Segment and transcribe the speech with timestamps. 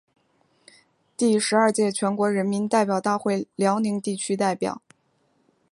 [1.15, 4.81] 第十二届全国人民代表大会辽宁地区代表。